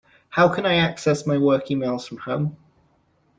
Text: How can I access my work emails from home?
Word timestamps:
How 0.29 0.49
can 0.49 0.65
I 0.65 0.77
access 0.77 1.27
my 1.27 1.37
work 1.37 1.67
emails 1.67 2.07
from 2.09 2.17
home? 2.17 2.57